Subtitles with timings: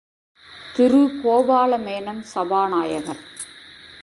[0.75, 3.21] திரு கோபால மேனன் சபாநாயகர்.